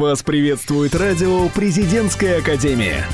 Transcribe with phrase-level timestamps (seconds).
[0.00, 3.04] Вас приветствует радио «Президентская академия».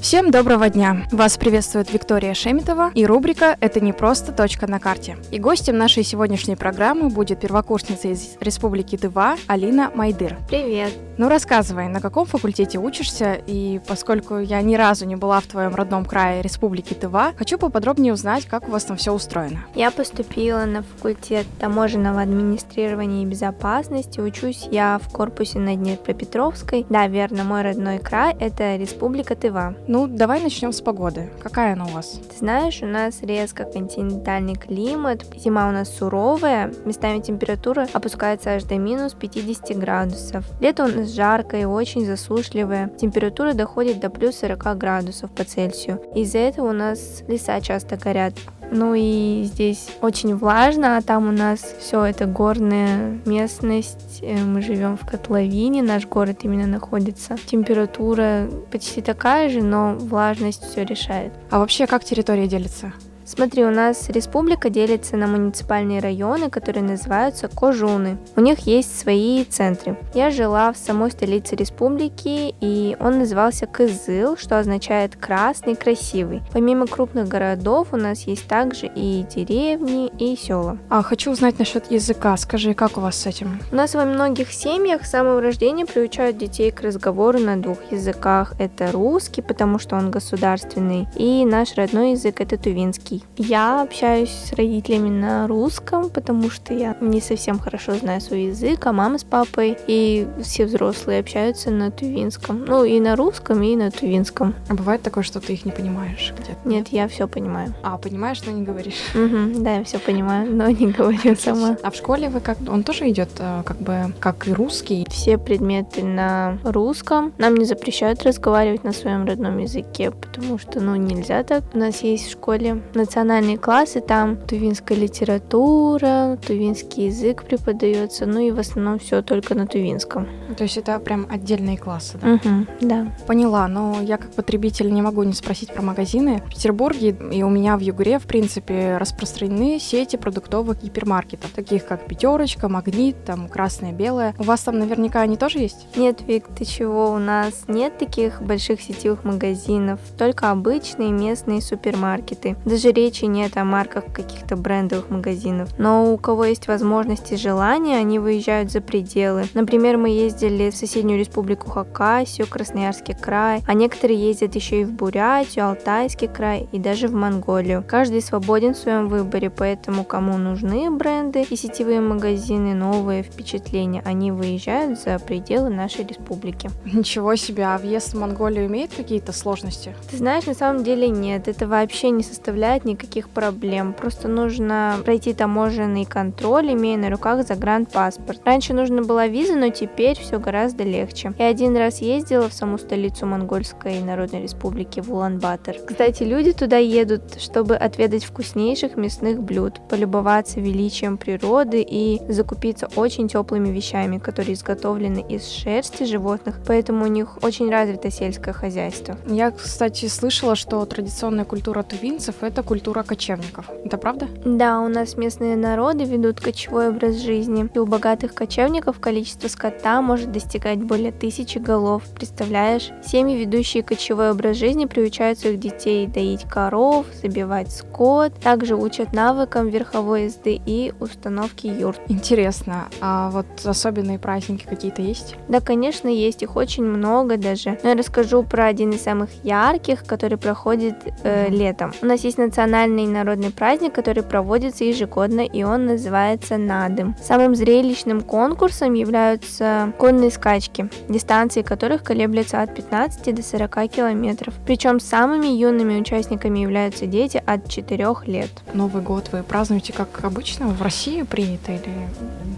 [0.00, 1.06] Всем доброго дня!
[1.10, 5.16] Вас приветствует Виктория Шемитова и рубрика «Это не просто точка на карте».
[5.32, 10.36] И гостем нашей сегодняшней программы будет первокурсница из Республики Тыва Алина Майдыр.
[10.48, 10.92] Привет!
[11.18, 15.74] Ну рассказывай, на каком факультете учишься, и поскольку я ни разу не была в твоем
[15.74, 19.64] родном крае Республики Тыва, хочу поподробнее узнать, как у вас там все устроено.
[19.74, 26.84] Я поступила на факультет таможенного администрирования и безопасности, учусь я в корпусе на Днепропетровской.
[26.90, 29.74] Да, верно, мой родной край— это Республика Тыва.
[29.88, 31.30] Ну, давай начнем с погоды.
[31.40, 32.20] Какая она у вас?
[32.30, 38.64] Ты знаешь, у нас резко континентальный климат, зима у нас суровая, местами температура опускается аж
[38.64, 40.44] до минус 50 градусов.
[40.60, 42.88] Лето у нас жаркое и очень засушливое.
[42.98, 46.02] Температура доходит до плюс 40 градусов по Цельсию.
[46.16, 48.34] Из-за этого у нас леса часто горят.
[48.70, 54.20] Ну и здесь очень влажно, а там у нас все это горная местность.
[54.22, 57.36] Э, мы живем в котловине, наш город именно находится.
[57.46, 61.32] Температура почти такая же, но влажность все решает.
[61.50, 62.92] А вообще как территория делится?
[63.26, 68.18] Смотри, у нас республика делится на муниципальные районы, которые называются кожуны.
[68.36, 69.98] У них есть свои центры.
[70.14, 76.40] Я жила в самой столице республики, и он назывался Кызыл, что означает красный, красивый.
[76.52, 80.78] Помимо крупных городов у нас есть также и деревни, и села.
[80.88, 82.36] А хочу узнать насчет языка.
[82.36, 83.58] Скажи, как у вас с этим?
[83.72, 88.54] У нас во многих семьях с самого рождения приучают детей к разговору на двух языках.
[88.60, 93.26] Это русский, потому что он государственный, и наш родной язык это тувинский русский.
[93.36, 98.86] Я общаюсь с родителями на русском, потому что я не совсем хорошо знаю свой язык,
[98.86, 102.64] а мама с папой и все взрослые общаются на тувинском.
[102.64, 104.54] Ну и на русском, и на тувинском.
[104.68, 106.68] А бывает такое, что ты их не понимаешь где-то?
[106.68, 107.74] Нет, я все понимаю.
[107.82, 108.94] А, понимаешь, но не говоришь?
[109.16, 111.76] Угу, да, я все понимаю, но не говорю сама.
[111.82, 112.58] А в школе вы как?
[112.68, 115.06] Он тоже идет э, как бы как и русский?
[115.10, 117.32] Все предметы на русском.
[117.38, 121.64] Нам не запрещают разговаривать на своем родном языке, потому что, ну, нельзя так.
[121.74, 128.50] У нас есть в школе национальные классы, там тувинская литература, тувинский язык преподается, ну и
[128.50, 130.26] в основном все только на тувинском.
[130.56, 132.34] То есть это прям отдельные классы, да?
[132.34, 133.12] Угу, да.
[133.26, 136.42] Поняла, но я как потребитель не могу не спросить про магазины.
[136.46, 142.06] В Петербурге и у меня в Югре, в принципе, распространены сети продуктовых гипермаркетов, таких как
[142.06, 144.34] Пятерочка, Магнит, там Красное, Белое.
[144.38, 145.86] У вас там наверняка они тоже есть?
[145.96, 147.12] Нет, Вик, ты чего?
[147.12, 152.56] У нас нет таких больших сетевых магазинов, только обычные местные супермаркеты.
[152.64, 155.68] Даже речи нет о марках каких-то брендовых магазинов.
[155.78, 159.44] Но у кого есть возможность и желание, они выезжают за пределы.
[159.54, 164.92] Например, мы ездили в соседнюю республику Хакасию, Красноярский край, а некоторые ездят еще и в
[164.92, 167.84] Бурятию, Алтайский край и даже в Монголию.
[167.86, 174.32] Каждый свободен в своем выборе, поэтому кому нужны бренды и сетевые магазины, новые впечатления, они
[174.32, 176.70] выезжают за пределы нашей республики.
[176.84, 179.94] Ничего себе, а въезд в Монголию имеет какие-то сложности?
[180.10, 183.92] Ты знаешь, на самом деле нет, это вообще не составляет никаких проблем.
[183.92, 188.40] Просто нужно пройти таможенный контроль, имея на руках загранпаспорт.
[188.44, 191.34] Раньше нужно была виза, но теперь все гораздо легче.
[191.38, 195.76] Я один раз ездила в саму столицу Монгольской Народной Республики в Улан-Батор.
[195.86, 203.28] Кстати, люди туда едут, чтобы отведать вкуснейших мясных блюд, полюбоваться величием природы и закупиться очень
[203.28, 209.16] теплыми вещами, которые изготовлены из шерсти животных, поэтому у них очень развито сельское хозяйство.
[209.26, 213.70] Я, кстати, слышала, что традиционная культура тувинцев— это культура культура кочевников.
[213.86, 214.28] Это правда?
[214.44, 217.70] Да, у нас местные народы ведут кочевой образ жизни.
[217.72, 222.02] И у богатых кочевников количество скота может достигать более тысячи голов.
[222.14, 222.90] Представляешь?
[223.02, 228.34] Семьи, ведущие кочевой образ жизни, приучают своих детей доить коров, забивать скот.
[228.40, 231.98] Также учат навыкам верховой езды и установки юрт.
[232.08, 232.88] Интересно.
[233.00, 235.34] А вот особенные праздники какие-то есть?
[235.48, 236.42] Да, конечно, есть.
[236.42, 237.78] Их очень много даже.
[237.82, 241.94] Но я расскажу про один из самых ярких, который проходит э, летом.
[242.02, 247.14] У нас есть национальный национальный народный праздник, который проводится ежегодно, и он называется Надым.
[247.22, 254.54] Самым зрелищным конкурсом являются конные скачки, дистанции которых колеблются от 15 до 40 километров.
[254.66, 258.50] Причем самыми юными участниками являются дети от 4 лет.
[258.74, 260.66] Новый год вы празднуете как обычно?
[260.66, 261.92] В России принято или...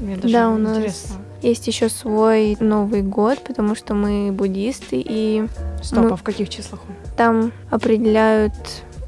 [0.00, 1.16] Мне даже да, у нас интересно.
[1.42, 5.46] есть еще свой Новый год, потому что мы буддисты и...
[5.82, 6.80] Стоп, ну, а в каких числах?
[7.16, 8.52] Там определяют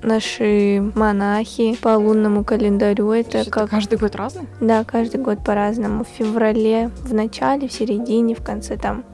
[0.03, 3.11] наши монахи по лунному календарю.
[3.11, 3.71] Это Что, как...
[3.71, 4.43] каждый год разный?
[4.61, 6.05] Да, каждый год по-разному.
[6.05, 9.05] В феврале, в начале, в середине, в конце там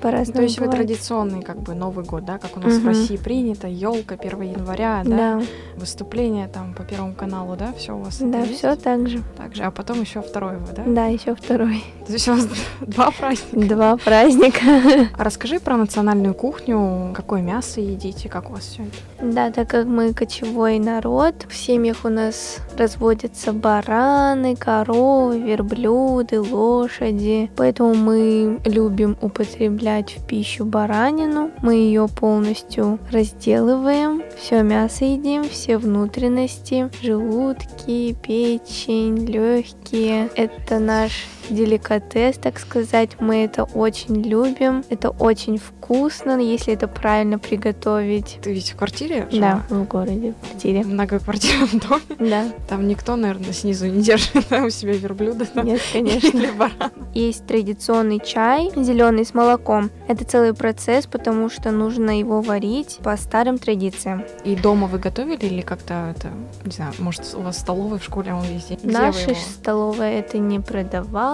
[0.00, 0.86] по-разному То есть вы бывает.
[0.86, 2.88] традиционный как бы Новый год, да, как у нас в Мгм.
[2.88, 5.42] России принято, елка 1 января, да, Да,
[5.76, 9.22] выступление там по Первому каналу, да, все у вас да, все так же.
[9.36, 10.82] так же, а потом еще второй вы, да?
[10.86, 11.84] Да, еще второй.
[12.06, 12.46] То есть у вас
[12.80, 13.68] два праздника.
[13.74, 14.60] Два праздника.
[15.18, 19.32] А расскажи про национальную кухню, какое мясо едите, как у вас все это?
[19.34, 27.50] Да, так как мы кочевой народ, в семьях у нас разводятся бараны, коровы, верблюды, лошади.
[27.56, 31.50] Поэтому мы любим употреблять в пищу баранину.
[31.62, 40.28] Мы ее полностью разделываем, все мясо едим, все внутренности, желудки, печень, легкие.
[40.34, 43.10] Это наш деликатес, так сказать.
[43.20, 44.84] Мы это очень любим.
[44.88, 48.38] Это очень вкусно, если это правильно приготовить.
[48.42, 49.82] Ты ведь в квартире Да, жила?
[49.82, 50.82] в городе, в квартире.
[50.82, 52.30] В многоквартирном доме.
[52.30, 55.46] Да, Там никто, наверное, снизу не держит да, у себя верблюда.
[55.54, 55.62] да?
[55.62, 56.28] нет, конечно.
[56.28, 56.90] Или барана.
[57.14, 59.90] Есть традиционный чай, зеленый с молоком.
[60.08, 64.24] Это целый процесс, потому что нужно его варить по старым традициям.
[64.44, 66.28] И дома вы готовили или как-то это,
[66.64, 68.78] не знаю, может, у вас в столовой, в школе, а он везде?
[68.82, 70.60] Наша столовая это не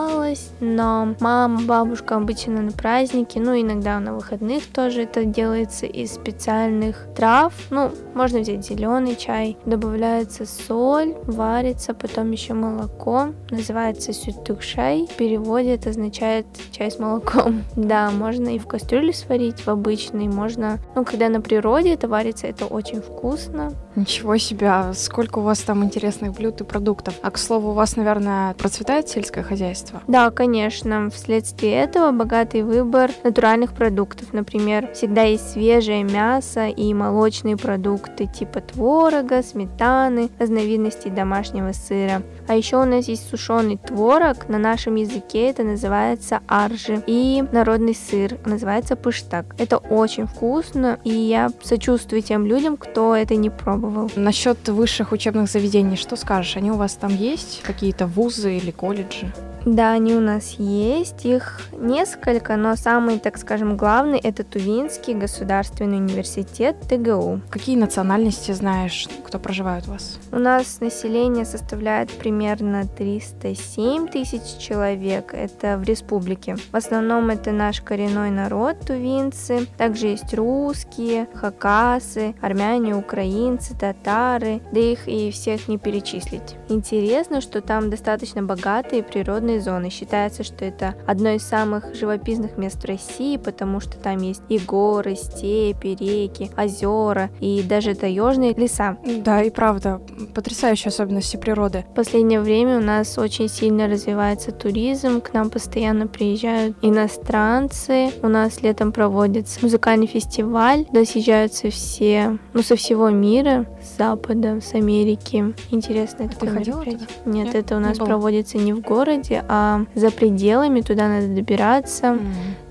[0.04, 6.14] продавалось, но мама, бабушка обычно на праздники, ну иногда на выходных тоже это делается из
[6.14, 7.52] специальных трав.
[7.70, 15.06] Ну, можно взять зеленый чай, добавляется соль, варится, потом еще молоко, называется сютукшай.
[15.10, 17.64] В переводе это означает чай с молоком.
[17.76, 22.46] Да, можно и в кастрюле сварить, в обычной, можно, ну, когда на природе это варится,
[22.46, 23.72] это очень вкусно.
[23.96, 27.14] Ничего себе, а сколько у вас там интересных блюд и продуктов.
[27.23, 30.02] А, к слову, у вас, наверное, процветает сельское хозяйство?
[30.08, 31.11] Да, конечно.
[31.11, 34.32] Вследствие этого богатый выбор натуральных продуктов.
[34.32, 42.23] Например, всегда есть свежее мясо и молочные продукты типа творога, сметаны, разновидностей домашнего сыра.
[42.49, 47.94] А еще у нас есть сушеный творог, на нашем языке это называется аржи, и народный
[47.94, 49.55] сыр называется пыштак.
[49.58, 53.83] Это очень вкусно, и я сочувствую тем людям, кто это не пробовал.
[54.16, 56.56] Насчет высших учебных заведений, что скажешь?
[56.56, 57.62] Они у вас там есть?
[57.62, 59.32] Какие-то вузы или колледжи?
[59.64, 65.96] Да, они у нас есть, их несколько, но самый, так скажем, главный это Тувинский государственный
[65.96, 67.40] университет ТГУ.
[67.49, 70.19] Какие национальности знаешь, кто проживает у вас?
[70.32, 76.56] У нас население составляет примерно 307 тысяч человек, это в республике.
[76.70, 84.81] В основном это наш коренной народ, тувинцы, также есть русские, хакасы, армяне, украинцы, татары, да
[84.81, 86.56] их и всех не перечислить.
[86.69, 89.90] Интересно, что там достаточно богатые природные зоны.
[89.90, 94.58] Считается, что это одно из самых живописных мест в России, потому что там есть и
[94.58, 98.96] горы, степи, реки, озера и даже таежные леса.
[99.24, 100.00] Да, и правда,
[100.34, 101.84] потрясающие особенности природы.
[101.90, 108.28] В последнее время у нас очень сильно развивается туризм, к нам постоянно приезжают иностранцы, у
[108.28, 114.74] нас летом проводится музыкальный фестиваль, туда съезжаются все, ну, со всего мира, с Запада, с
[114.74, 115.54] Америки.
[115.70, 116.96] Интересно, это ты ходила туда?
[117.24, 117.54] Нет, Нет?
[117.54, 118.06] это у Не нас было?
[118.06, 122.19] проводится не в городе, а за пределами, туда надо добираться.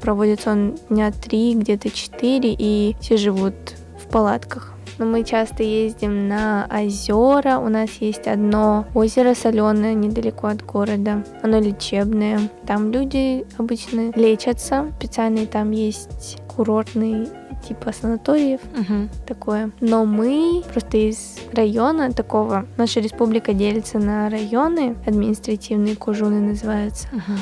[0.01, 3.53] Проводится он дня три, где-то четыре, и все живут
[3.97, 4.73] в палатках.
[4.99, 7.57] Но мы часто ездим на озера.
[7.57, 11.23] У нас есть одно озеро соленое недалеко от города.
[11.41, 12.39] Оно лечебное.
[12.67, 14.91] Там люди обычно лечатся.
[14.99, 17.27] Специальные там есть курортные
[17.67, 19.09] типа санаториев Мгм.
[19.25, 19.71] такое.
[19.79, 27.07] Но мы просто из района такого, наша республика делится на районы, административные кужуны называются.
[27.11, 27.37] Мгм.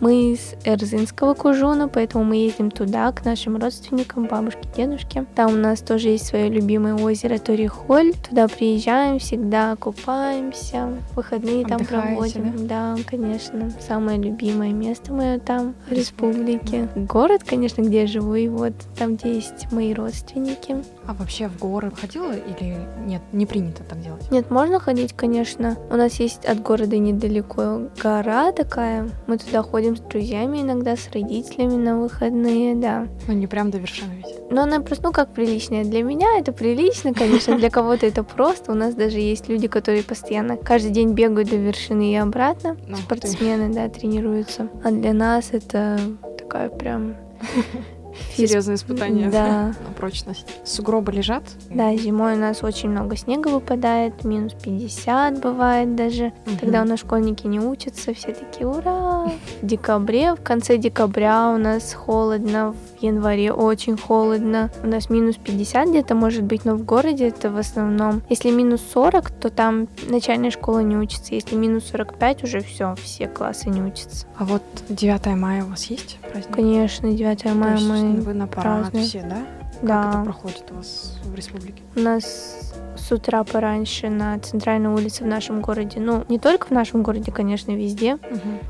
[0.00, 5.24] Мы из Эрзинского кужуна, поэтому мы ездим туда, к нашим родственникам, бабушке, дедушке.
[5.34, 8.12] Там у нас тоже есть свое любимое озеро Торихоль.
[8.28, 12.66] Туда приезжаем, всегда купаемся, выходные там Отдыхаете, проводим.
[12.66, 12.96] Да?
[13.06, 13.70] конечно.
[13.80, 16.88] Самое любимое место мое там, в республике.
[16.96, 20.76] Город, конечно, где я живу, и вот там, где есть мои родственники.
[21.06, 23.22] А вообще в горы ходила или нет?
[23.32, 24.30] Не принято так делать?
[24.30, 25.76] Нет, можно ходить, конечно.
[25.90, 29.10] У нас есть от города недалеко гора такая.
[29.26, 33.06] Мы туда ходим с друзьями иногда, с родителями на выходные, да.
[33.26, 34.50] Ну, не прям до вершины ведь.
[34.50, 35.84] Но она просто, ну как приличная.
[35.84, 38.72] Для меня это прилично, конечно, для кого-то это просто.
[38.72, 42.76] У нас даже есть люди, которые постоянно каждый день бегают до вершины и обратно.
[42.86, 43.02] Ну, ты.
[43.02, 44.68] Спортсмены, да, тренируются.
[44.82, 45.98] А для нас это
[46.38, 47.16] такая прям
[48.36, 49.74] Серьезное испытание Да.
[49.86, 50.46] на прочность.
[50.64, 51.42] Сугробы лежат?
[51.70, 56.32] Да, зимой у нас очень много снега выпадает, минус 50 бывает даже.
[56.60, 59.30] Тогда у нас школьники не учатся, все такие ура!
[59.62, 64.70] В декабре, в конце декабря у нас холодно, в январе очень холодно.
[64.82, 68.22] У нас минус 50 где-то может быть, но в городе это в основном.
[68.28, 71.34] Если минус 40, то там начальная школа не учится.
[71.34, 74.26] Если минус 45, уже все, все классы не учатся.
[74.36, 76.54] А вот 9 мая у вас есть праздник?
[76.54, 78.23] Конечно, 9 То мая есть мы...
[78.24, 79.06] вы на парад празднуем.
[79.06, 79.46] все, да?
[79.80, 80.10] Как Да.
[80.10, 81.82] это проходит у вас в республике?
[81.96, 86.70] У нас с утра пораньше на центральной улице в нашем городе, ну, не только в
[86.70, 88.18] нашем городе, конечно, везде,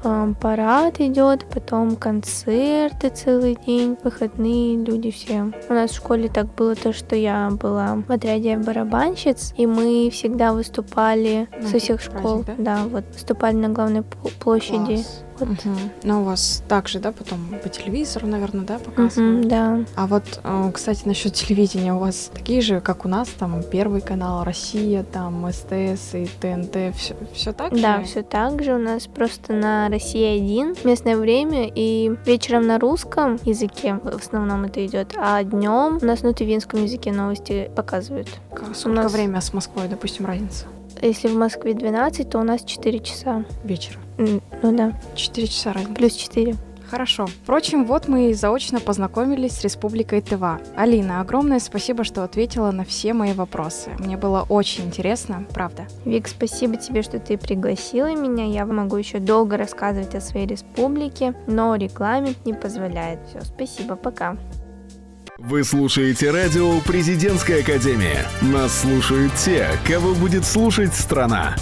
[0.03, 5.53] Ам, парад идет, потом концерты целый день, выходные люди все.
[5.69, 10.09] У нас в школе так было то, что я была в отряде барабанщиц, и мы
[10.13, 12.45] всегда выступали На со всех школ.
[12.45, 12.83] праздник, да?
[12.89, 14.95] вот выступали на главной пл- площади.
[14.97, 15.21] Класс.
[15.41, 15.49] Вот.
[15.49, 15.77] Мгм.
[16.05, 19.39] Но у вас также, да, потом по телевизору, наверное, да, показывают?
[19.41, 19.81] Мгм, да.
[19.97, 24.01] А вот, э, кстати, насчет телевидения, у вас такие же, как у нас, там Первый
[24.01, 24.14] канал,
[24.45, 28.05] Россия, там СТС и ТНТ, все, все так Да, же?
[28.07, 28.75] все так же.
[28.75, 34.65] У нас просто на Россия 1 местное время и вечером на русском языке в основном
[34.65, 38.29] это идет, а днем у нас на тувинском языке новости показывают.
[38.75, 40.67] Сколько нас- время с Москвой, допустим, разница?
[41.03, 43.45] Если в Москве 12, то у нас 4 часа.
[43.65, 43.99] Вечера.
[44.17, 44.41] Ну
[44.77, 45.95] да, Четыре часа разница.
[45.95, 46.55] плюс 4.
[46.95, 47.27] Хорошо.
[47.27, 50.61] Впрочем, вот мы и заочно познакомились с Республикой Тыва.
[50.77, 53.91] Алина, огромное спасибо, что ответила на все мои вопросы.
[53.99, 55.89] Мне было очень интересно, правда.
[56.05, 58.45] Вик, спасибо тебе, что ты пригласила меня.
[58.45, 63.19] Я могу еще долго рассказывать о своей республике, но регламент не позволяет.
[63.29, 64.37] Все, спасибо, пока.
[65.37, 68.25] Вы слушаете радио «Президентская академия».
[68.41, 71.57] Нас слушают те, кого будет слушать страна.